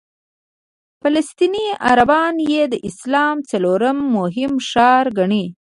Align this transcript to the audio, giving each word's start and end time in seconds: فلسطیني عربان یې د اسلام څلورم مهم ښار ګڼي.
فلسطیني 1.01 1.65
عربان 1.87 2.35
یې 2.51 2.63
د 2.73 2.75
اسلام 2.89 3.35
څلورم 3.49 3.97
مهم 4.17 4.53
ښار 4.69 5.05
ګڼي. 5.17 5.45